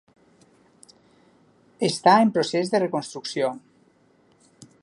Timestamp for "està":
1.89-2.15